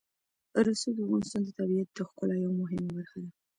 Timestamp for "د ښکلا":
1.93-2.35